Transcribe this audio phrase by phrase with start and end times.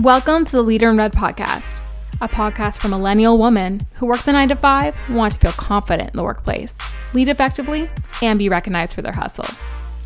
[0.00, 1.78] Welcome to the Leader in Red podcast,
[2.22, 6.12] a podcast for millennial women who work the nine to five, want to feel confident
[6.12, 6.78] in the workplace,
[7.12, 7.90] lead effectively,
[8.22, 9.44] and be recognized for their hustle.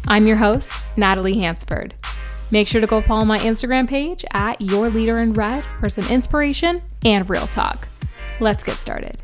[0.08, 1.94] I'm your host, Natalie Hansford.
[2.50, 6.08] Make sure to go follow my Instagram page at Your Leader in Red for some
[6.08, 7.86] inspiration and real talk.
[8.40, 9.22] Let's get started.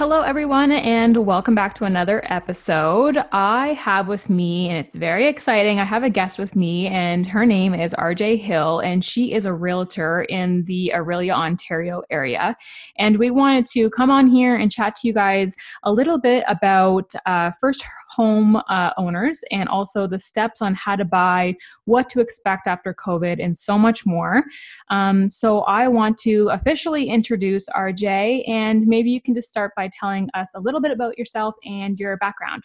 [0.00, 3.22] Hello, everyone, and welcome back to another episode.
[3.32, 5.78] I have with me, and it's very exciting.
[5.78, 9.44] I have a guest with me, and her name is RJ Hill, and she is
[9.44, 12.56] a realtor in the Orillia, Ontario area.
[12.96, 16.44] And we wanted to come on here and chat to you guys a little bit
[16.48, 17.84] about uh, first
[18.20, 21.56] home uh, owners and also the steps on how to buy,
[21.86, 24.44] what to expect after COVID, and so much more.
[24.90, 29.88] Um, so I want to officially introduce RJ, and maybe you can just start by
[29.98, 32.64] telling us a little bit about yourself and your background.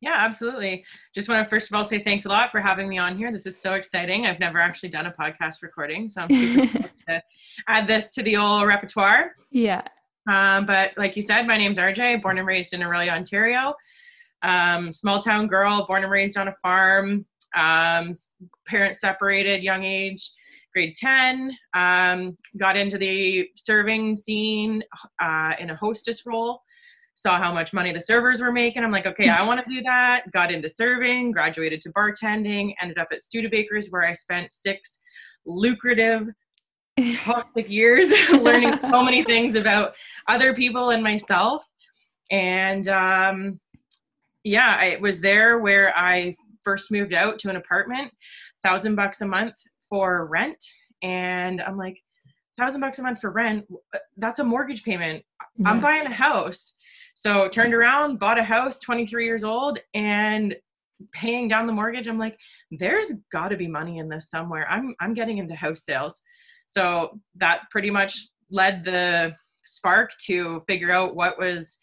[0.00, 0.86] Yeah, absolutely.
[1.14, 3.30] Just want to first of all say thanks a lot for having me on here.
[3.30, 4.24] This is so exciting.
[4.24, 7.22] I've never actually done a podcast recording, so I'm super to
[7.68, 9.36] add this to the old repertoire.
[9.50, 9.82] Yeah.
[10.26, 13.74] Um, but like you said, my name's RJ, born and raised in Orillia, Ontario.
[14.42, 17.26] Um, small town girl, born and raised on a farm.
[17.56, 18.14] Um,
[18.66, 20.30] parents separated, young age,
[20.72, 21.56] grade 10.
[21.74, 24.82] Um, got into the serving scene
[25.20, 26.62] uh, in a hostess role.
[27.14, 28.82] Saw how much money the servers were making.
[28.82, 30.30] I'm like, okay, I want to do that.
[30.32, 35.00] Got into serving, graduated to bartending, ended up at Studebaker's where I spent six
[35.44, 36.28] lucrative
[37.14, 39.94] toxic years learning so many things about
[40.28, 41.62] other people and myself
[42.30, 43.58] and um,
[44.44, 48.12] yeah, I was there where I first moved out to an apartment,
[48.62, 49.54] thousand bucks a month
[49.88, 50.62] for rent,
[51.02, 51.98] and I'm like,
[52.58, 55.24] thousand bucks a month for rent, uh, that's a mortgage payment.
[55.64, 56.74] I'm buying a house.
[57.14, 60.54] So turned around, bought a house, 23 years old, and
[61.12, 62.08] paying down the mortgage.
[62.08, 62.38] I'm like,
[62.70, 64.66] there's got to be money in this somewhere.
[64.70, 66.20] I'm I'm getting into house sales.
[66.66, 69.34] So that pretty much led the
[69.64, 71.78] spark to figure out what was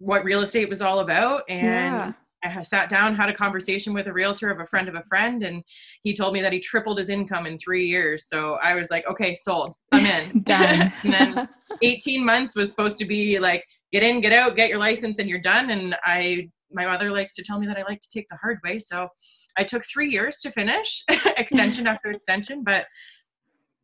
[0.00, 2.12] what real estate was all about and yeah.
[2.42, 5.42] I sat down, had a conversation with a realtor of a friend of a friend,
[5.42, 5.62] and
[6.02, 8.28] he told me that he tripled his income in three years.
[8.28, 9.74] So I was like, okay, sold.
[9.92, 10.42] I'm in.
[10.42, 10.92] done.
[11.04, 11.48] and then
[11.82, 15.28] 18 months was supposed to be like, get in, get out, get your license, and
[15.28, 15.70] you're done.
[15.70, 18.58] And I, my mother likes to tell me that I like to take the hard
[18.64, 18.78] way.
[18.78, 19.08] So
[19.58, 21.04] I took three years to finish,
[21.36, 22.86] extension after extension, but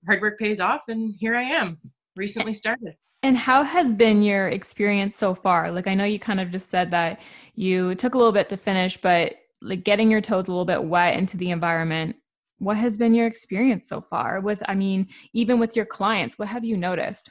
[0.06, 1.78] hard work pays off, and here I am,
[2.14, 2.94] recently started.
[3.22, 5.70] And how has been your experience so far?
[5.70, 7.20] Like I know you kind of just said that
[7.54, 10.84] you took a little bit to finish, but like getting your toes a little bit
[10.84, 12.16] wet into the environment,
[12.58, 16.48] what has been your experience so far with I mean, even with your clients, what
[16.48, 17.30] have you noticed?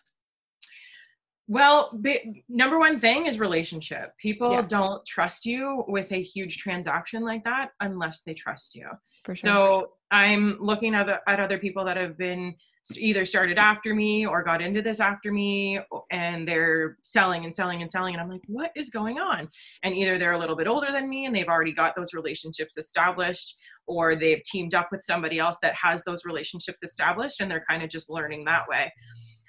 [1.47, 2.01] Well,
[2.49, 4.17] number one thing is relationship.
[4.17, 4.63] People yeah.
[4.63, 8.89] don't trust you with a huge transaction like that unless they trust you.
[9.23, 9.47] For sure.
[9.47, 12.55] So I'm looking at, the, at other people that have been
[12.97, 15.79] either started after me or got into this after me
[16.11, 19.49] and they're selling and selling and selling and i'm like what is going on?
[19.83, 22.77] And either they're a little bit older than me and they've already got those relationships
[22.77, 23.57] established
[23.87, 27.83] or they've teamed up with somebody else that has those relationships established and they're kind
[27.83, 28.91] of just learning that way.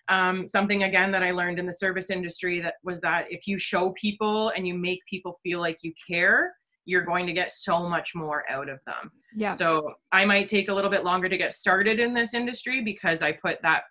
[0.08, 3.58] Um, something again that i learned in the service industry that was that if you
[3.58, 6.54] show people and you make people feel like you care
[6.86, 9.10] you're going to get so much more out of them.
[9.34, 9.52] Yeah.
[9.52, 13.20] So I might take a little bit longer to get started in this industry because
[13.20, 13.82] I put that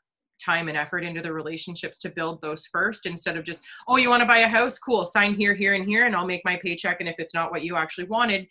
[0.44, 4.10] time and effort into the relationships to build those first instead of just, oh, you
[4.10, 4.80] want to buy a house?
[4.80, 5.06] Cool.
[5.06, 6.98] Sign here, here, and here, and I'll make my paycheck.
[7.00, 8.48] And if it's not what you actually wanted,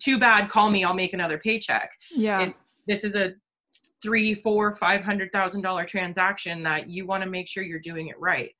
[0.00, 0.48] too bad.
[0.48, 0.84] Call me.
[0.84, 1.90] I'll make another paycheck.
[2.10, 2.40] Yeah.
[2.40, 3.34] It's, this is a
[4.02, 8.08] three, four, five hundred thousand dollar transaction that you want to make sure you're doing
[8.08, 8.50] it right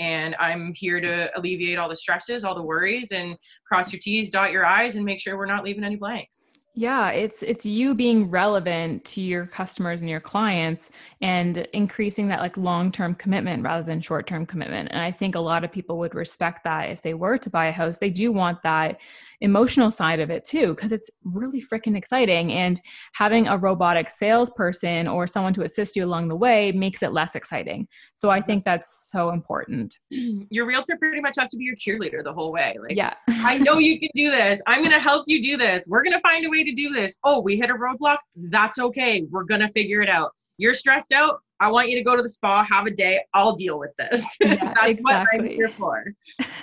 [0.00, 4.30] and I'm here to alleviate all the stresses, all the worries, and cross your T's,
[4.30, 6.46] dot your I's, and make sure we're not leaving any blanks.
[6.74, 12.40] Yeah, it's it's you being relevant to your customers and your clients and increasing that
[12.40, 14.88] like long-term commitment rather than short-term commitment.
[14.92, 17.66] And I think a lot of people would respect that if they were to buy
[17.66, 17.98] a house.
[17.98, 19.00] They do want that
[19.40, 22.80] emotional side of it too because it's really freaking exciting and
[23.14, 27.34] having a robotic salesperson or someone to assist you along the way makes it less
[27.34, 27.86] exciting.
[28.16, 28.46] So i mm-hmm.
[28.46, 29.96] think that's so important.
[30.10, 33.14] Your realtor pretty much has to be your cheerleader the whole way like yeah.
[33.28, 34.60] I know you can do this.
[34.66, 35.86] I'm going to help you do this.
[35.88, 37.16] We're going to find a way to do this.
[37.24, 38.18] Oh we hit a roadblock?
[38.36, 39.26] That's okay.
[39.30, 40.30] We're going to figure it out.
[40.58, 41.40] You're stressed out?
[41.60, 43.20] I want you to go to the spa have a day.
[43.34, 44.24] I'll deal with this.
[44.40, 45.02] Yeah, that's exactly.
[45.02, 46.04] what i'm here for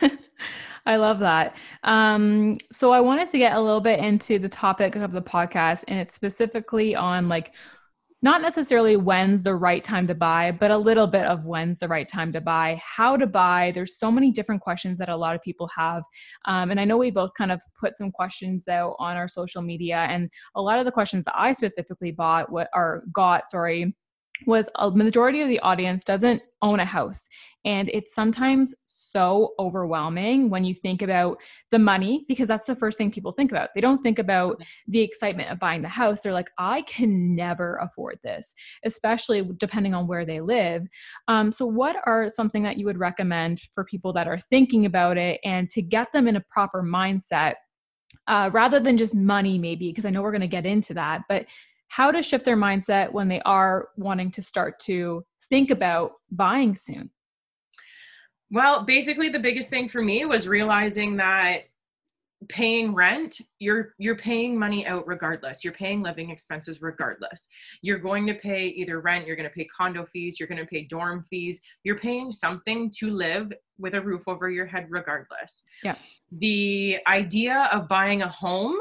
[0.87, 1.57] I love that.
[1.83, 5.83] Um, so I wanted to get a little bit into the topic of the podcast,
[5.89, 7.53] and it's specifically on like
[8.21, 11.87] not necessarily when's the right time to buy, but a little bit of when's the
[11.87, 13.71] right time to buy, how to buy.
[13.75, 16.01] There's so many different questions that a lot of people have.
[16.47, 19.61] Um, and I know we both kind of put some questions out on our social
[19.61, 20.07] media.
[20.09, 23.93] And a lot of the questions that I specifically bought, what are got, sorry,
[24.45, 27.27] was a majority of the audience doesn't own a house.
[27.65, 32.97] And it's sometimes so overwhelming when you think about the money because that's the first
[32.97, 33.69] thing people think about.
[33.75, 36.21] They don't think about the excitement of buying the house.
[36.21, 38.53] They're like i can never afford this
[38.85, 40.87] especially depending on where they live.
[41.27, 45.17] Um, so what are something that you would recommend for people that are thinking about
[45.17, 47.55] it and to get them in a proper mindset
[48.27, 49.89] uh, rather than just money maybe?
[49.89, 51.45] Because i know we're going to get into that but
[51.87, 56.75] how to shift their mindset when they are wanting to start to think about buying
[56.75, 57.09] soon?
[58.51, 61.63] Well, basically the biggest thing for me was realizing that
[62.49, 65.63] paying rent you're you're paying money out regardless.
[65.63, 67.47] You're paying living expenses regardless.
[67.81, 70.67] You're going to pay either rent you're going to pay condo fees you're going to
[70.67, 71.59] pay dorm fees.
[71.83, 75.63] You're paying something to live with a roof over your head regardless.
[75.83, 75.95] Yeah.
[76.31, 78.77] The idea of buying a home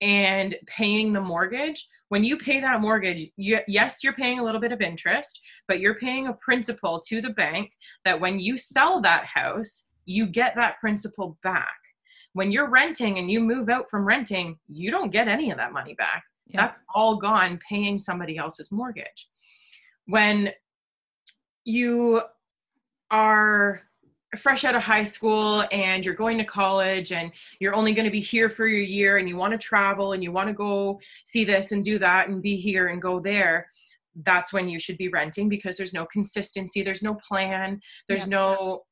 [0.00, 4.60] and paying the mortgage when you pay that mortgage you, yes you're paying a little
[4.60, 7.72] bit of interest but you're paying a principal to the bank
[8.04, 11.78] that when you sell that house you get that principal back.
[12.34, 15.72] When you're renting and you move out from renting you don't get any of that
[15.72, 16.22] money back.
[16.48, 16.60] Yeah.
[16.60, 19.28] that's all gone paying somebody else's mortgage.
[20.06, 20.50] When
[21.64, 22.20] you
[23.10, 23.82] are
[24.36, 28.10] fresh out of high school and you're going to college and you're only going to
[28.10, 30.98] be here for your year and you want to travel and you want to go
[31.24, 33.66] see this and do that and be here and go there
[34.24, 38.38] that's when you should be renting because there's no consistency there's no plan there's yeah.
[38.38, 38.82] no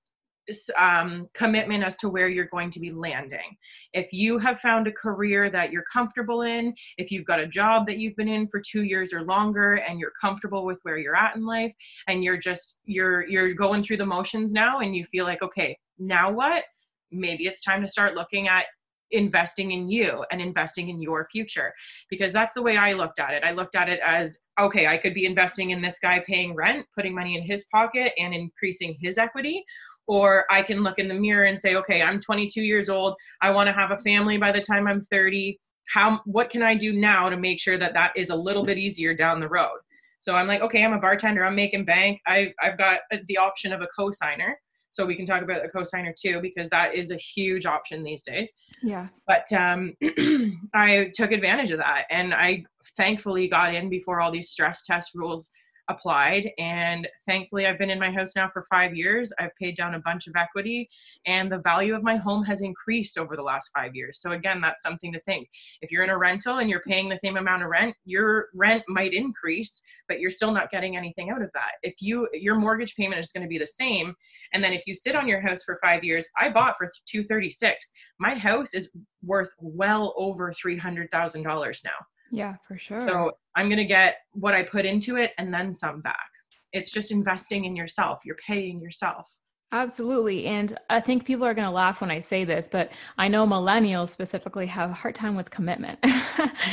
[0.78, 3.56] um, commitment as to where you're going to be landing.
[3.92, 7.86] If you have found a career that you're comfortable in, if you've got a job
[7.86, 11.16] that you've been in for two years or longer, and you're comfortable with where you're
[11.16, 11.72] at in life,
[12.06, 15.78] and you're just you're you're going through the motions now, and you feel like okay,
[15.98, 16.64] now what?
[17.12, 18.66] Maybe it's time to start looking at
[19.10, 21.72] investing in you and investing in your future
[22.08, 23.44] because that's the way I looked at it.
[23.44, 26.86] I looked at it as okay, I could be investing in this guy paying rent,
[26.94, 29.64] putting money in his pocket and increasing his equity,
[30.10, 33.14] or I can look in the mirror and say, okay, I'm 22 years old.
[33.42, 35.56] I want to have a family by the time I'm 30.
[35.94, 38.76] How, what can I do now to make sure that that is a little bit
[38.76, 39.78] easier down the road?
[40.18, 41.44] So I'm like, okay, I'm a bartender.
[41.44, 42.20] I'm making bank.
[42.26, 44.58] I, I've got the option of a co-signer.
[44.90, 48.24] So we can talk about a co-signer too, because that is a huge option these
[48.24, 48.52] days.
[48.82, 49.06] Yeah.
[49.28, 49.94] But um,
[50.74, 52.64] I took advantage of that, and I
[52.96, 55.52] thankfully got in before all these stress test rules
[55.90, 59.32] applied and thankfully i've been in my house now for five years.
[59.38, 60.88] I've paid down a bunch of equity
[61.26, 64.20] and the value of my home has increased over the last five years.
[64.20, 65.48] So again that's something to think.
[65.82, 68.82] If you're in a rental and you're paying the same amount of rent your rent
[68.88, 71.72] might increase but you're still not getting anything out of that.
[71.82, 74.14] If you your mortgage payment is going to be the same
[74.52, 77.92] and then if you sit on your house for five years i bought for 236
[78.18, 78.90] my house is
[79.22, 81.90] worth well over $300000 now
[82.30, 83.00] yeah, for sure.
[83.00, 86.16] So I'm going to get what I put into it and then some back.
[86.72, 88.20] It's just investing in yourself.
[88.24, 89.26] You're paying yourself.
[89.72, 90.46] Absolutely.
[90.46, 93.46] And I think people are going to laugh when I say this, but I know
[93.46, 95.98] millennials specifically have a hard time with commitment.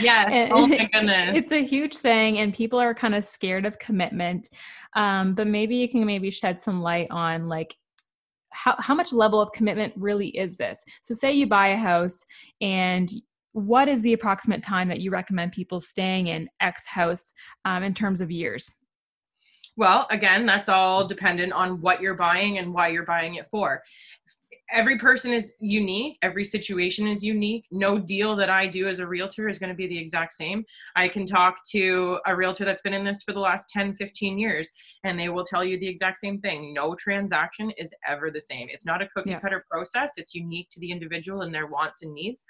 [0.01, 0.49] Yeah.
[0.51, 1.35] oh my goodness.
[1.35, 4.47] It's a huge thing, and people are kind of scared of commitment.
[4.95, 7.75] Um, but maybe you can maybe shed some light on like
[8.51, 10.83] how, how much level of commitment really is this?
[11.01, 12.23] So, say you buy a house
[12.61, 13.09] and
[13.57, 17.33] what is the approximate time that you recommend people staying in X house
[17.65, 18.71] um, in terms of years?
[19.75, 23.81] Well, again, that's all dependent on what you're buying and why you're buying it for.
[24.71, 26.19] Every person is unique.
[26.21, 27.65] Every situation is unique.
[27.71, 30.63] No deal that I do as a realtor is going to be the exact same.
[30.95, 34.37] I can talk to a realtor that's been in this for the last 10, 15
[34.37, 34.69] years,
[35.03, 36.75] and they will tell you the exact same thing.
[36.75, 38.67] No transaction is ever the same.
[38.69, 39.71] It's not a cookie cutter yeah.
[39.77, 42.43] process, it's unique to the individual and their wants and needs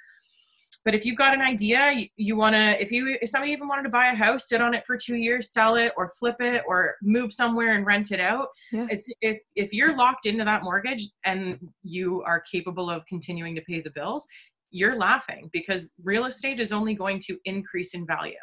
[0.88, 3.67] but if you've got an idea you, you want to if you if somebody even
[3.67, 6.38] wanted to buy a house sit on it for two years sell it or flip
[6.39, 8.88] it or move somewhere and rent it out yeah.
[9.22, 13.82] if if you're locked into that mortgage and you are capable of continuing to pay
[13.82, 14.25] the bills
[14.72, 18.36] you're laughing because real estate is only going to increase in value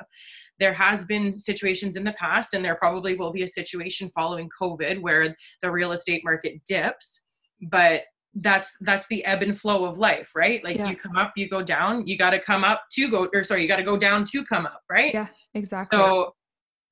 [0.58, 4.50] there has been situations in the past and there probably will be a situation following
[4.60, 7.22] covid where the real estate market dips
[7.70, 8.02] but
[8.36, 10.62] that's that's the ebb and flow of life right?
[10.64, 10.90] Like yeah.
[10.90, 13.62] you come up you go down you got to come up to go or sorry
[13.62, 15.14] you got to go down to come up right?
[15.14, 15.96] Yeah exactly.
[15.96, 16.34] So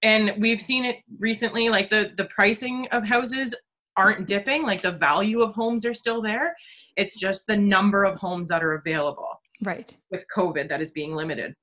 [0.02, 3.54] and we've seen it recently like the the pricing of houses
[3.96, 6.54] aren't dipping like the value of homes are still there.
[6.96, 9.28] It's just the number of homes that are available
[9.62, 9.94] right.
[10.10, 11.54] with covid that is being limited.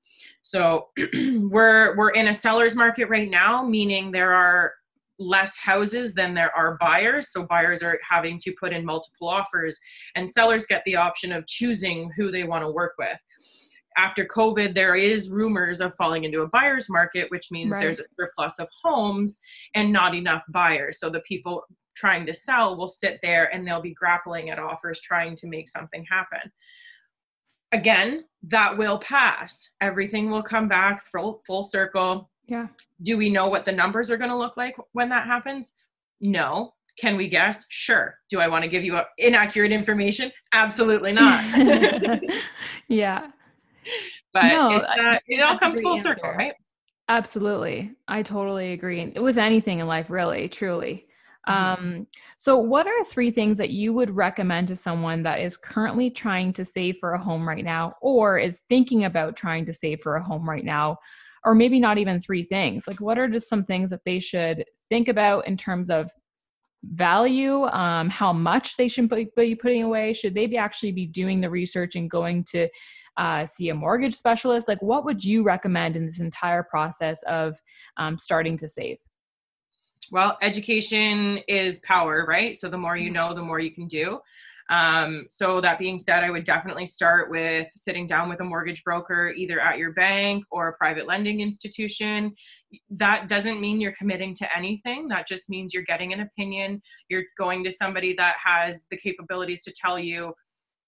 [0.42, 4.72] So we're we're in a seller's market right now, meaning there are
[5.20, 7.30] less houses than there are buyers.
[7.30, 9.78] So buyers are having to put in multiple offers,
[10.16, 13.18] and sellers get the option of choosing who they want to work with.
[13.96, 17.82] After COVID, there is rumors of falling into a buyer's market, which means right.
[17.82, 19.40] there's a surplus of homes
[19.74, 20.98] and not enough buyers.
[20.98, 21.64] So the people
[21.96, 25.68] trying to sell will sit there and they'll be grappling at offers trying to make
[25.68, 26.50] something happen
[27.72, 32.66] again that will pass everything will come back full full circle yeah.
[33.02, 35.72] Do we know what the numbers are going to look like when that happens?
[36.20, 36.74] No.
[36.98, 37.64] Can we guess?
[37.68, 38.16] Sure.
[38.28, 40.32] Do i want to give you inaccurate information?
[40.52, 41.42] Absolutely not.
[42.88, 43.28] Yeah.
[44.34, 46.14] But no, it, uh, it all comes full answer.
[46.14, 46.52] circle right?
[47.08, 47.92] Absolutely.
[48.08, 49.12] I totally agree.
[49.16, 51.06] With anything in life really truly.
[51.48, 51.84] Mm-hmm.
[51.84, 56.10] Um, so, what are three things that you would recommend to someone that is currently
[56.10, 60.00] trying to save for a home right now, or is thinking about trying to save
[60.00, 60.98] for a home right now?
[61.44, 62.86] Or maybe not even three things.
[62.86, 66.10] Like, what are just some things that they should think about in terms of
[66.84, 70.12] value, um, how much they should be putting away?
[70.12, 72.68] Should they be actually be doing the research and going to
[73.16, 74.68] uh, see a mortgage specialist?
[74.68, 77.58] Like, what would you recommend in this entire process of
[77.96, 78.98] um, starting to save?
[80.10, 82.56] Well, education is power, right?
[82.56, 83.14] So the more you mm-hmm.
[83.14, 84.20] know, the more you can do.
[84.70, 88.84] Um, so that being said, I would definitely start with sitting down with a mortgage
[88.84, 92.32] broker, either at your bank or a private lending institution.
[92.88, 95.08] That doesn't mean you're committing to anything.
[95.08, 96.80] That just means you're getting an opinion.
[97.08, 100.32] You're going to somebody that has the capabilities to tell you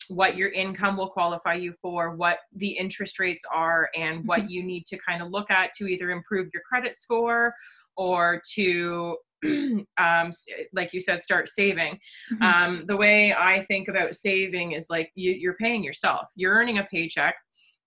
[0.08, 4.48] what your income will qualify you for, what the interest rates are, and what mm-hmm.
[4.48, 7.52] you need to kind of look at to either improve your credit score
[7.96, 9.16] or to
[9.98, 10.30] um,
[10.72, 11.98] like you said start saving
[12.32, 12.42] mm-hmm.
[12.42, 16.78] um, the way i think about saving is like you, you're paying yourself you're earning
[16.78, 17.34] a paycheck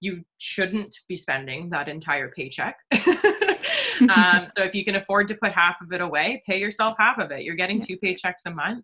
[0.01, 2.75] you shouldn't be spending that entire paycheck
[4.09, 7.17] um, so if you can afford to put half of it away pay yourself half
[7.17, 8.83] of it you're getting two paychecks a month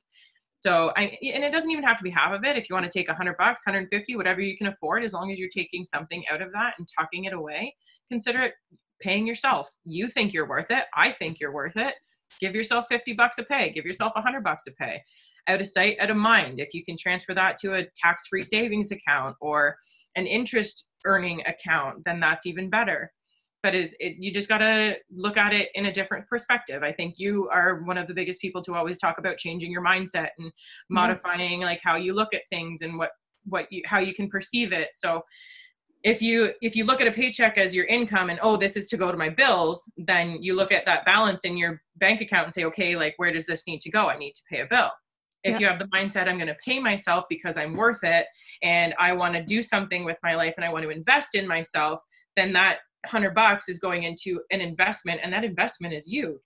[0.61, 2.55] so I and it doesn't even have to be half of it.
[2.55, 5.31] If you want to take a hundred bucks, 150, whatever you can afford, as long
[5.31, 7.75] as you're taking something out of that and tucking it away,
[8.11, 8.53] consider it
[9.01, 9.67] paying yourself.
[9.85, 10.85] You think you're worth it.
[10.95, 11.95] I think you're worth it.
[12.39, 13.71] Give yourself 50 bucks a pay.
[13.71, 15.01] Give yourself 100 bucks a pay.
[15.47, 16.59] Out of sight, out of mind.
[16.59, 19.75] If you can transfer that to a tax free savings account or
[20.15, 23.11] an interest earning account, then that's even better.
[23.63, 26.81] But is it, you just got to look at it in a different perspective.
[26.83, 29.83] I think you are one of the biggest people to always talk about changing your
[29.83, 30.93] mindset and mm-hmm.
[30.95, 33.11] modifying like how you look at things and what
[33.45, 34.89] what you how you can perceive it.
[34.93, 35.21] So
[36.03, 38.87] if you if you look at a paycheck as your income and oh this is
[38.87, 42.45] to go to my bills then you look at that balance in your bank account
[42.45, 44.07] and say okay like where does this need to go?
[44.07, 44.89] I need to pay a bill.
[45.43, 48.27] If you have the mindset i'm going to pay myself because i'm worth it
[48.61, 51.47] and i want to do something with my life and i want to invest in
[51.47, 51.99] myself
[52.35, 56.39] then that 100 bucks is going into an investment and that investment is you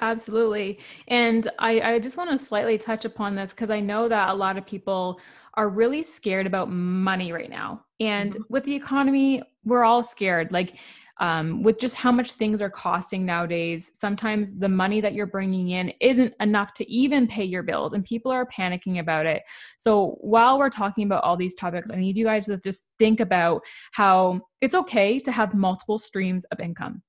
[0.00, 0.80] Absolutely.
[1.08, 4.34] And I, I just want to slightly touch upon this because I know that a
[4.34, 5.20] lot of people
[5.54, 7.84] are really scared about money right now.
[8.00, 8.42] And mm-hmm.
[8.48, 10.50] with the economy, we're all scared.
[10.50, 10.76] Like,
[11.20, 15.70] um, with just how much things are costing nowadays, sometimes the money that you're bringing
[15.70, 19.42] in isn't enough to even pay your bills, and people are panicking about it.
[19.78, 23.20] So, while we're talking about all these topics, I need you guys to just think
[23.20, 27.02] about how it's okay to have multiple streams of income.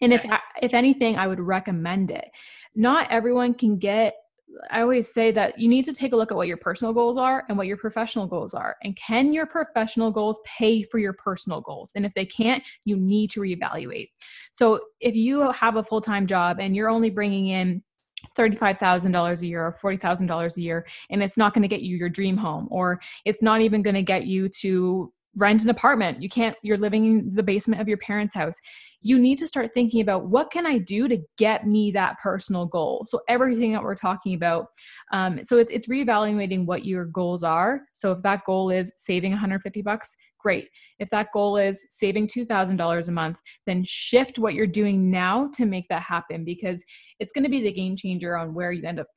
[0.00, 0.24] And if
[0.62, 2.28] if anything, I would recommend it.
[2.74, 4.14] Not everyone can get
[4.70, 7.18] I always say that you need to take a look at what your personal goals
[7.18, 8.76] are and what your professional goals are.
[8.82, 11.92] And can your professional goals pay for your personal goals?
[11.94, 14.10] And if they can't, you need to reevaluate.
[14.52, 17.82] So if you have a full time job and you're only bringing in
[18.36, 22.08] $35,000 a year or $40,000 a year, and it's not going to get you your
[22.08, 26.22] dream home, or it's not even going to get you to rent an apartment.
[26.22, 28.56] You can't you're living in the basement of your parents house.
[29.02, 32.66] You need to start thinking about what can i do to get me that personal
[32.66, 33.04] goal?
[33.06, 34.66] So everything that we're talking about
[35.12, 37.82] um, so it's, it's reevaluating what your goals are.
[37.92, 40.68] So if that goal is saving 150 bucks great.
[40.98, 45.66] If that goal is saving $2000 a month then shift what you're doing now to
[45.66, 46.84] make that happen because
[47.18, 49.08] it's going to be the game changer on where you end up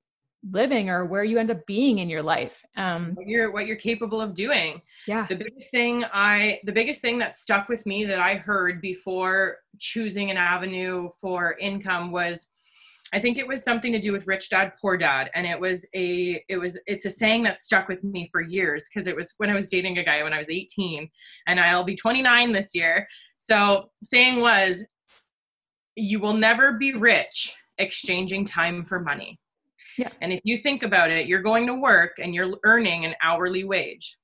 [0.50, 3.76] living or where you end up being in your life um what you're what you're
[3.76, 4.82] capable of doing.
[5.06, 5.26] Yeah.
[5.28, 9.58] The biggest thing i the biggest thing that stuck with me that i heard before
[9.80, 12.48] choosing an avenue for income was
[13.14, 15.30] i think it was something to do with rich dad poor dad.
[15.36, 18.88] And it was a it was it's a saying that stuck with me for years
[18.90, 21.10] because it was when i was dating a guy when i was 18
[21.48, 23.08] and i'll be 29 this year.
[23.40, 24.84] So saying was
[25.96, 29.38] you will never be rich exchanging time for money
[30.00, 30.10] yeah.
[30.22, 33.66] And if you think about it, you're going to work and you're earning an hourly
[33.66, 34.18] wage.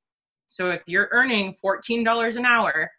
[0.47, 2.89] So if you're earning $14 an hour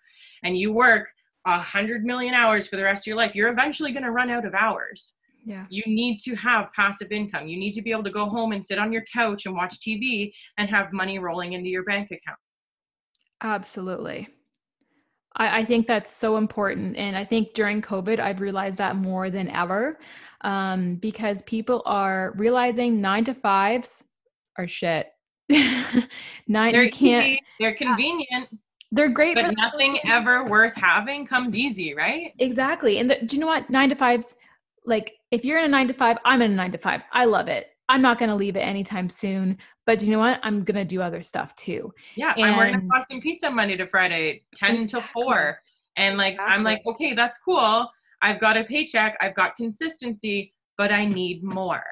[0.42, 1.08] and you work
[1.46, 4.30] a hundred million hours for the rest of your life, you're eventually going to run
[4.30, 5.14] out of hours.
[5.46, 5.64] Yeah.
[5.70, 7.48] You need to have passive income.
[7.48, 9.80] You need to be able to go home and sit on your couch and watch
[9.80, 12.38] TV and have money rolling into your bank account.
[13.40, 14.28] Absolutely.
[15.36, 16.96] I, I think that's so important.
[16.96, 19.98] And I think during COVID, I've realized that more than ever
[20.42, 24.04] um, because people are realizing nine to fives
[24.58, 25.08] are shit.
[26.48, 27.26] nine, they're you can't.
[27.26, 28.48] Easy, they're convenient.
[28.92, 32.32] They're great, but nothing ever worth having comes easy, right?
[32.38, 32.98] Exactly.
[32.98, 33.68] And the, do you know what?
[33.68, 34.36] Nine to fives,
[34.84, 37.02] like if you're in a nine to five, I'm in a nine to five.
[37.12, 37.68] I love it.
[37.88, 39.58] I'm not going to leave it anytime soon.
[39.86, 40.40] But you know what?
[40.42, 41.92] I'm going to do other stuff too.
[42.16, 42.34] Yeah.
[42.36, 45.00] And I'm working Boston Pizza Monday to Friday, 10 exactly.
[45.00, 45.58] to 4.
[45.96, 46.54] And like, exactly.
[46.54, 47.88] I'm like, okay, that's cool.
[48.22, 51.82] I've got a paycheck, I've got consistency, but I need more.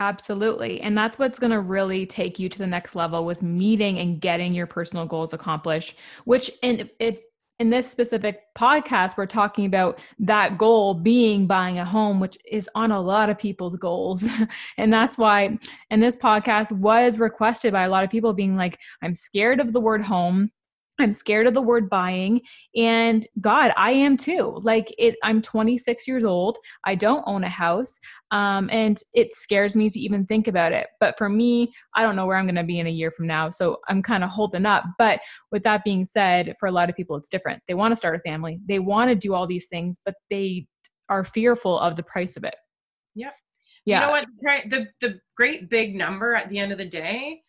[0.00, 0.80] Absolutely.
[0.80, 4.20] And that's what's going to really take you to the next level with meeting and
[4.20, 7.24] getting your personal goals accomplished, which in it
[7.58, 12.68] in this specific podcast, we're talking about that goal being buying a home, which is
[12.74, 14.26] on a lot of people's goals.
[14.76, 15.56] and that's why,
[15.90, 19.72] and this podcast was requested by a lot of people being like, I'm scared of
[19.72, 20.50] the word home.
[20.98, 22.40] I'm scared of the word buying.
[22.76, 24.58] And God, I am too.
[24.62, 26.58] Like it, I'm 26 years old.
[26.84, 27.98] I don't own a house.
[28.30, 30.86] Um, and it scares me to even think about it.
[31.00, 33.26] But for me, I don't know where I'm going to be in a year from
[33.26, 33.50] now.
[33.50, 34.84] So I'm kind of holding up.
[34.98, 35.20] But
[35.50, 37.62] with that being said, for a lot of people, it's different.
[37.66, 40.66] They want to start a family, they want to do all these things, but they
[41.08, 42.56] are fearful of the price of it.
[43.16, 43.34] Yep.
[43.84, 44.00] Yeah.
[44.00, 44.70] You know what?
[44.70, 47.42] The, the great big number at the end of the day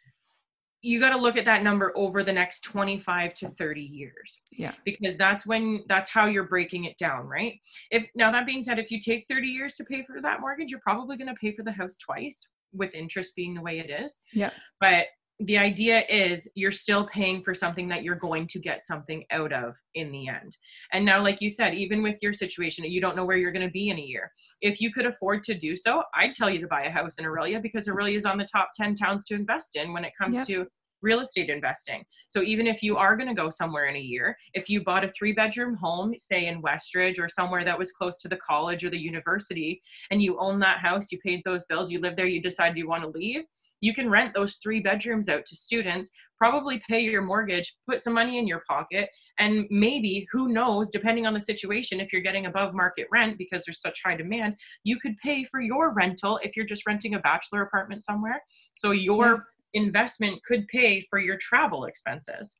[0.85, 4.43] you got to look at that number over the next 25 to 30 years.
[4.51, 4.73] Yeah.
[4.85, 7.59] Because that's when that's how you're breaking it down, right?
[7.89, 10.69] If now that being said, if you take 30 years to pay for that mortgage,
[10.69, 13.89] you're probably going to pay for the house twice with interest being the way it
[13.89, 14.19] is.
[14.31, 14.51] Yeah.
[14.79, 15.07] But
[15.39, 19.51] the idea is you're still paying for something that you're going to get something out
[19.51, 20.55] of in the end.
[20.93, 23.65] And now, like you said, even with your situation, you don't know where you're going
[23.65, 24.31] to be in a year.
[24.61, 27.25] If you could afford to do so, I'd tell you to buy a house in
[27.25, 30.35] Orillia because Orillia is on the top 10 towns to invest in when it comes
[30.35, 30.47] yep.
[30.47, 30.67] to
[31.01, 32.03] real estate investing.
[32.29, 35.03] So even if you are going to go somewhere in a year, if you bought
[35.03, 38.83] a three bedroom home, say in Westridge or somewhere that was close to the college
[38.85, 42.25] or the university, and you own that house, you paid those bills, you live there,
[42.25, 43.43] you decide you want to leave,
[43.85, 48.13] you can rent those three bedrooms out to students, probably pay your mortgage, put some
[48.13, 52.45] money in your pocket, and maybe, who knows, depending on the situation, if you're getting
[52.45, 56.55] above market rent because there's such high demand, you could pay for your rental if
[56.55, 58.41] you're just renting a bachelor apartment somewhere.
[58.73, 59.39] So your yeah
[59.75, 62.59] investment could pay for your travel expenses.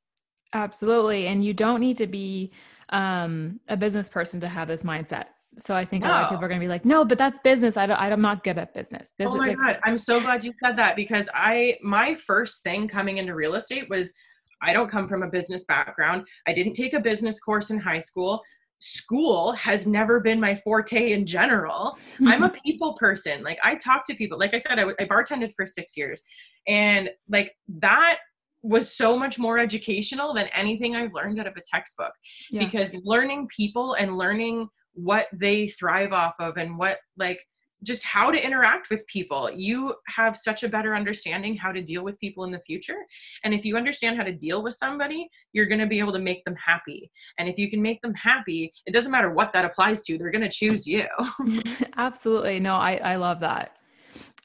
[0.54, 1.28] Absolutely.
[1.28, 2.52] And you don't need to be
[2.90, 5.26] um, a business person to have this mindset.
[5.58, 6.10] So I think no.
[6.10, 7.78] a lot of people are going to be like, no, but that's business.
[7.78, 9.14] I don't, I'm not good at business.
[9.18, 9.80] This oh my like- God.
[9.84, 13.90] I'm so glad you said that because I, my first thing coming into real estate
[13.90, 14.14] was
[14.62, 16.28] I don't come from a business background.
[16.48, 18.42] I didn't take a business course in high school.
[18.80, 21.98] School has never been my forte in general.
[22.26, 23.44] I'm a people person.
[23.44, 24.38] Like I talk to people.
[24.38, 26.24] Like I said, I, I bartended for six years
[26.68, 28.18] and like that
[28.64, 32.12] was so much more educational than anything I've learned out of a textbook
[32.50, 32.66] yeah.
[32.66, 37.40] because learning people and learning what they thrive off of and what like
[37.84, 39.52] just how to interact with people.
[39.52, 42.98] You have such a better understanding how to deal with people in the future.
[43.44, 46.20] And if you understand how to deal with somebody you're going to be able to
[46.20, 47.12] make them happy.
[47.40, 50.32] And if you can make them happy it doesn't matter what that applies to they're
[50.32, 51.06] going to choose you.
[51.98, 52.60] Absolutely.
[52.60, 53.78] No i i love that.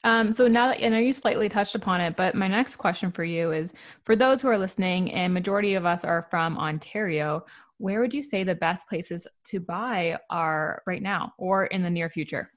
[0.03, 3.11] Um, so now that I know you slightly touched upon it, but my next question
[3.11, 7.45] for you is for those who are listening, and majority of us are from Ontario,
[7.81, 11.89] where would you say the best places to buy are right now or in the
[11.89, 12.51] near future?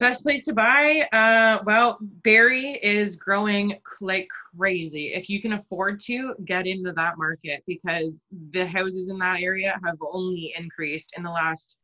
[0.00, 1.02] Best place to buy?
[1.12, 4.26] Uh, well, Barrie is growing like
[4.58, 5.14] crazy.
[5.14, 9.78] If you can afford to, get into that market because the houses in that area
[9.84, 11.76] have only increased in the last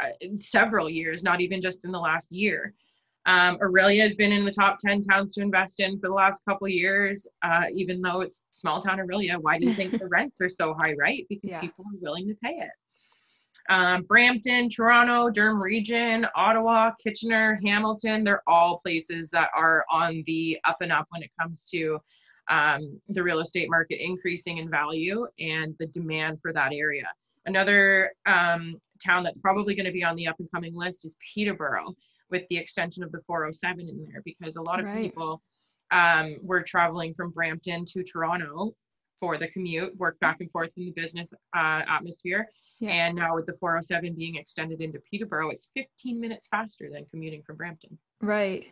[0.00, 2.72] uh, several years, not even just in the last year.
[3.26, 6.44] Um, Orillia has been in the top 10 towns to invest in for the last
[6.44, 9.36] couple years, uh, even though it's small town Orillia.
[9.40, 11.24] Why do you think the rents are so high, right?
[11.28, 11.60] Because yeah.
[11.60, 12.70] people are willing to pay it.
[13.68, 20.58] Um, Brampton, Toronto, Durham Region, Ottawa, Kitchener, Hamilton, they're all places that are on the
[20.64, 22.00] up and up when it comes to
[22.50, 27.06] um, the real estate market increasing in value and the demand for that area.
[27.46, 31.16] Another um, town that's probably going to be on the up and coming list is
[31.34, 31.94] Peterborough
[32.32, 35.02] with the extension of the 407 in there because a lot of right.
[35.02, 35.40] people
[35.92, 38.74] um, were traveling from Brampton to Toronto
[39.20, 42.48] for the commute, work back and forth in the business uh, atmosphere.
[42.80, 42.90] Yeah.
[42.90, 47.42] And now with the 407 being extended into Peterborough, it's 15 minutes faster than commuting
[47.46, 47.96] from Brampton.
[48.20, 48.66] Right.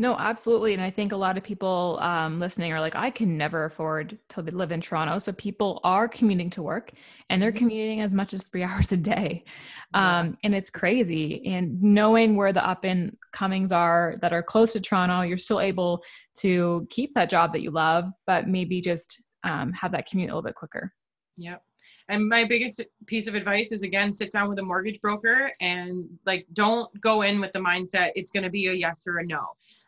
[0.00, 0.74] No, absolutely.
[0.74, 4.16] And I think a lot of people um, listening are like, I can never afford
[4.28, 5.18] to live in Toronto.
[5.18, 6.92] So people are commuting to work
[7.28, 7.58] and they're mm-hmm.
[7.58, 9.44] commuting as much as three hours a day.
[9.92, 10.20] Yeah.
[10.20, 11.44] Um, and it's crazy.
[11.46, 15.60] And knowing where the up and comings are that are close to Toronto, you're still
[15.60, 16.04] able
[16.38, 20.32] to keep that job that you love, but maybe just um, have that commute a
[20.32, 20.92] little bit quicker.
[21.38, 21.60] Yep.
[22.08, 26.08] And my biggest piece of advice is again, sit down with a mortgage broker and
[26.24, 29.26] like don't go in with the mindset it's going to be a yes or a
[29.26, 29.44] no.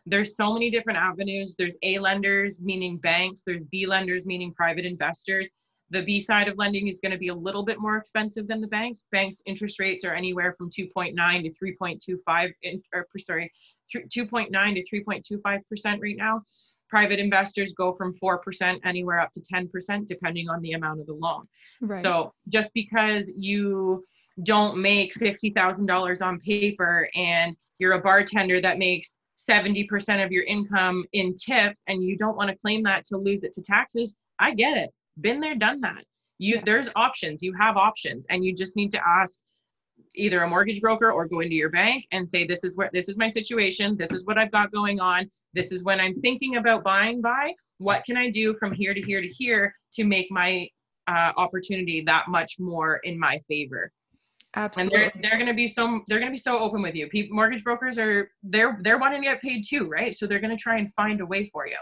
[0.06, 1.54] There's so many different avenues.
[1.58, 3.42] There's A lenders, meaning banks.
[3.46, 5.50] There's B lenders, meaning private investors.
[5.90, 8.60] The B side of lending is going to be a little bit more expensive than
[8.60, 9.04] the banks.
[9.10, 12.52] Banks interest rates are anywhere from 2.9 to 3.25,
[12.94, 13.52] or sorry,
[13.94, 16.42] 2.9 to 3.25 percent right now
[16.90, 21.14] private investors go from 4% anywhere up to 10% depending on the amount of the
[21.14, 21.46] loan
[21.80, 22.02] right.
[22.02, 24.04] so just because you
[24.42, 29.16] don't make $50000 on paper and you're a bartender that makes
[29.48, 33.42] 70% of your income in tips and you don't want to claim that to lose
[33.42, 34.90] it to taxes i get it.
[35.20, 36.02] Been there done that.
[36.38, 36.62] You yeah.
[36.64, 37.42] there's options.
[37.42, 39.38] You have options and you just need to ask
[40.16, 43.08] either a mortgage broker or go into your bank and say this is where this
[43.08, 43.96] is my situation.
[43.96, 45.30] This is what i've got going on.
[45.52, 47.52] This is when i'm thinking about buying by.
[47.78, 50.66] What can i do from here to here to here to make my
[51.06, 53.92] uh, opportunity that much more in my favor
[54.56, 54.96] absolutely.
[54.96, 57.08] and they're, they're going to be so they're going to be so open with you.
[57.08, 60.14] People, mortgage brokers are they're they're wanting to get paid too right?
[60.14, 61.78] So they're going to try and find a way for you.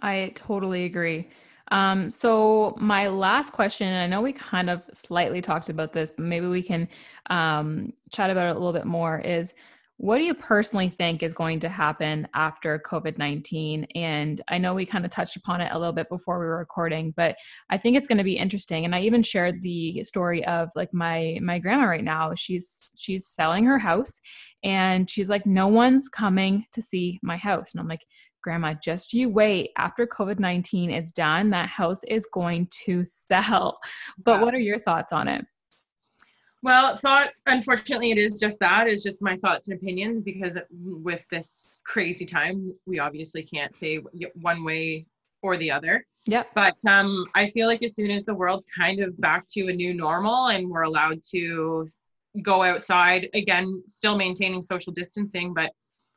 [0.00, 1.28] I totally agree.
[1.70, 6.24] Um, so my last question, I know we kind of slightly talked about this, but
[6.24, 6.88] maybe we can
[7.30, 9.18] um, chat about it a little bit more.
[9.20, 9.54] Is
[9.96, 13.86] what do you personally think is going to happen after COVID 19?
[13.94, 16.58] And I know we kind of touched upon it a little bit before we were
[16.58, 17.36] recording, but
[17.70, 18.84] I think it's going to be interesting.
[18.84, 22.34] And I even shared the story of like my my grandma right now.
[22.34, 24.20] She's she's selling her house
[24.64, 27.72] and she's like, no one's coming to see my house.
[27.72, 28.04] And I'm like,
[28.42, 29.70] Grandma, just you wait.
[29.78, 33.78] After COVID 19 is done, that house is going to sell.
[34.22, 35.46] But what are your thoughts on it?
[36.64, 41.20] Well, thoughts, unfortunately, it is just that, is just my thoughts and opinions because with
[41.30, 44.00] this crazy time, we obviously can't say
[44.40, 45.04] one way
[45.42, 46.06] or the other.
[46.24, 46.52] Yep.
[46.54, 49.74] But um, I feel like as soon as the world's kind of back to a
[49.74, 51.86] new normal and we're allowed to
[52.40, 55.70] go outside, again, still maintaining social distancing, but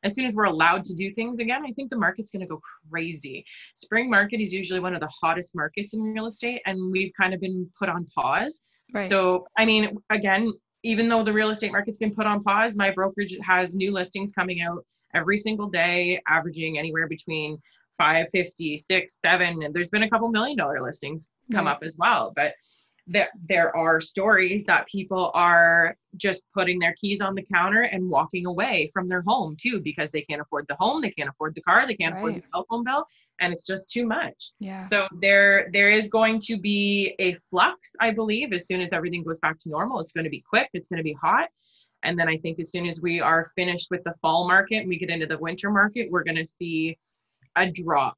[0.04, 2.48] as soon as we're allowed to do things again, I think the market's going to
[2.48, 3.44] go crazy.
[3.76, 7.34] Spring market is usually one of the hottest markets in real estate, and we've kind
[7.34, 8.62] of been put on pause.
[8.94, 9.10] Right.
[9.10, 12.92] So, I mean, again, even though the real estate market's been put on pause, my
[12.92, 17.58] brokerage has new listings coming out every single day, averaging anywhere between
[17.98, 21.74] 550, six, seven, and there's been a couple million dollar listings come right.
[21.74, 22.32] up as well.
[22.36, 22.54] But
[23.10, 28.10] that there are stories that people are just putting their keys on the counter and
[28.10, 31.56] walking away from their home too because they can't afford the home they can't afford
[31.56, 32.20] the car they can't right.
[32.20, 33.06] afford the cell phone bill
[33.40, 37.94] and it's just too much yeah so there there is going to be a flux
[38.02, 40.70] i believe as soon as everything goes back to normal it's going to be quick
[40.74, 41.48] it's going to be hot
[42.04, 44.90] and then i think as soon as we are finished with the fall market and
[44.90, 46.98] we get into the winter market we're going to see
[47.56, 48.18] a drop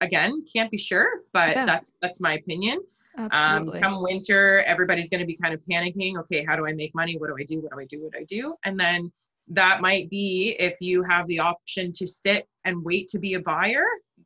[0.00, 1.66] again can't be sure but yeah.
[1.66, 2.80] that's that's my opinion
[3.18, 3.80] Absolutely.
[3.80, 6.18] Um, come winter, everybody's going to be kind of panicking.
[6.18, 7.16] Okay, how do I make money?
[7.18, 7.60] What do I do?
[7.60, 8.02] What do I do?
[8.02, 8.54] What do I do?
[8.64, 9.12] And then
[9.48, 13.40] that might be if you have the option to sit and wait to be a
[13.40, 13.84] buyer,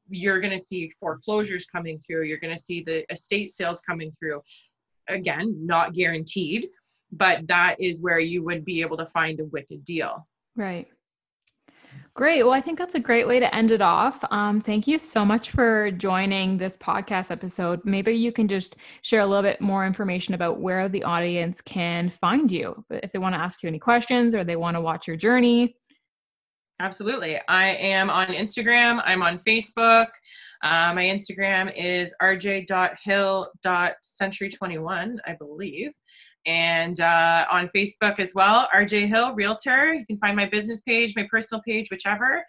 [0.08, 2.24] you're going to see foreclosures coming through.
[2.24, 4.40] You're going to see the estate sales coming through.
[5.08, 6.68] Again, not guaranteed,
[7.12, 10.26] but that is where you would be able to find a wicked deal.
[10.54, 10.88] Right.
[12.14, 12.42] Great.
[12.42, 14.24] Well, I think that's a great way to end it off.
[14.30, 17.80] Um, thank you so much for joining this podcast episode.
[17.84, 22.08] Maybe you can just share a little bit more information about where the audience can
[22.08, 25.06] find you if they want to ask you any questions or they want to watch
[25.06, 25.76] your journey.
[26.80, 27.38] Absolutely.
[27.48, 30.08] I am on Instagram, I'm on Facebook.
[30.62, 35.92] Uh, my Instagram is rj.hill.century21, I believe
[36.46, 39.94] and uh, on Facebook as well, RJ Hill Realtor.
[39.94, 42.44] You can find my business page, my personal page, whichever.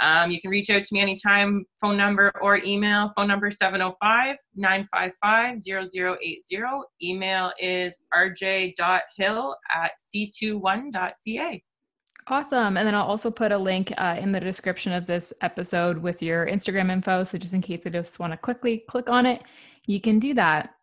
[0.00, 3.12] Um, you can reach out to me anytime, phone number or email.
[3.16, 6.62] Phone number 705 955 0080.
[7.02, 11.62] Email is rj.hill at c21.ca.
[12.26, 12.76] Awesome.
[12.76, 16.22] And then I'll also put a link uh, in the description of this episode with
[16.22, 17.24] your Instagram info.
[17.24, 19.42] So just in case they just want to quickly click on it,
[19.86, 20.74] you can do that.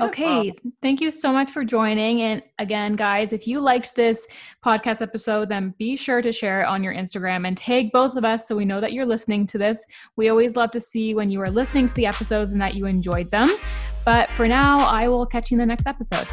[0.00, 0.52] Okay.
[0.82, 2.22] Thank you so much for joining.
[2.22, 4.26] And again, guys, if you liked this
[4.64, 8.24] podcast episode, then be sure to share it on your Instagram and tag both of
[8.24, 9.84] us so we know that you're listening to this.
[10.16, 12.86] We always love to see when you are listening to the episodes and that you
[12.86, 13.48] enjoyed them.
[14.04, 16.26] But for now, I will catch you in the next episode.